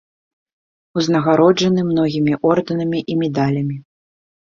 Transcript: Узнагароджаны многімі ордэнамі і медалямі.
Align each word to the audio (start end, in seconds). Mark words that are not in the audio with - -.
Узнагароджаны 1.01 1.81
многімі 1.91 2.33
ордэнамі 2.55 3.07
і 3.11 3.23
медалямі. 3.25 3.83